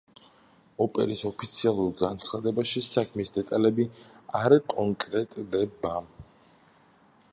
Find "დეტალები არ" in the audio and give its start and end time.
3.37-4.57